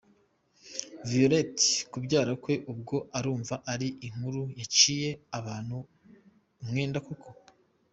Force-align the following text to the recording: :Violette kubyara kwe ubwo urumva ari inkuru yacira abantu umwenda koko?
:Violette 1.09 1.65
kubyara 1.91 2.31
kwe 2.43 2.53
ubwo 2.71 2.95
urumva 3.17 3.55
ari 3.73 3.87
inkuru 4.07 4.41
yacira 4.59 5.11
abantu 5.39 5.77
umwenda 6.61 6.99
koko? 7.05 7.29